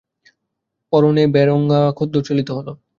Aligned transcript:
পরনে 0.93 1.23
বেরঙা 1.27 1.81
খদ্দর 1.97 2.21
চলিত 2.27 2.49
হল। 2.57 2.67